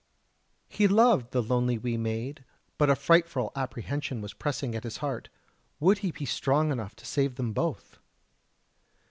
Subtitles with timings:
[0.67, 2.43] He loved the lonely wee maid,
[2.79, 5.29] but a frightful apprehension was pressing at his heart
[5.79, 7.99] would he be strong enough to save them both?